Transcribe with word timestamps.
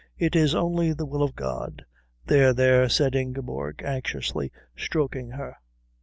It 0.17 0.35
is 0.35 0.55
only 0.55 0.93
the 0.93 1.05
will 1.05 1.21
of 1.21 1.35
God." 1.35 1.85
"There, 2.25 2.55
there," 2.55 2.89
said 2.89 3.13
Ingeborg, 3.13 3.83
anxiously 3.85 4.51
stroking 4.75 5.29
her. 5.29 5.57